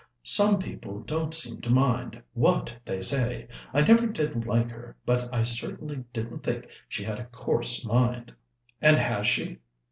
"Some 0.23 0.57
people 0.57 1.01
don't 1.01 1.31
seem 1.31 1.61
to 1.61 1.69
mind 1.69 2.23
what 2.33 2.75
they 2.85 3.01
say. 3.01 3.47
I 3.71 3.81
never 3.83 4.07
did 4.07 4.47
like 4.47 4.71
her, 4.71 4.97
but 5.05 5.31
I 5.31 5.43
certainly 5.43 6.03
didn't 6.11 6.39
think 6.41 6.67
she 6.89 7.03
had 7.03 7.19
a 7.19 7.25
coarse 7.25 7.85
mind." 7.85 8.33
"And 8.81 8.97
has 8.97 9.27
she?" 9.27 9.59